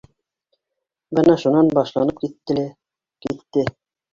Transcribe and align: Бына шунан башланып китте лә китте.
Бына 1.19 1.35
шунан 1.43 1.69
башланып 1.81 2.25
китте 2.25 2.59
лә 2.61 2.67
китте. 3.27 3.71